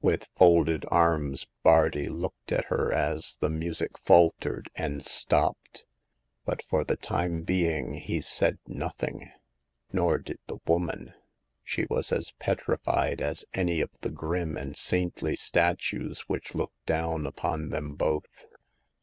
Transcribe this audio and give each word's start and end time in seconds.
With 0.00 0.28
folded 0.34 0.86
arms 0.88 1.46
Bardi 1.62 2.08
looked 2.08 2.50
at 2.52 2.64
her 2.72 2.90
as 2.90 3.36
the 3.42 3.50
music 3.50 3.98
faltered 3.98 4.70
and 4.78 5.04
stopped; 5.04 5.84
but 6.46 6.62
for 6.64 6.84
the 6.84 6.96
time 6.96 7.42
being 7.42 7.92
he 7.96 8.22
said 8.22 8.56
nothing. 8.66 9.30
Nor 9.92 10.16
did 10.20 10.38
the 10.46 10.56
woman; 10.66 11.12
she 11.62 11.84
was 11.90 12.12
as 12.12 12.32
petrified 12.38 13.20
as 13.20 13.44
any 13.52 13.82
of 13.82 13.90
the 14.00 14.10
grim 14.10 14.56
and 14.56 14.74
saintly 14.74 15.36
statues 15.36 16.20
which 16.30 16.54
looked 16.54 16.82
down 16.86 17.26
upon 17.26 17.68
them 17.68 17.94
both. 17.94 18.46